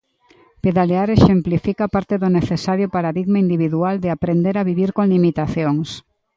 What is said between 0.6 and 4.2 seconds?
Pedalear exemplifica parte do necesario paradigma individual de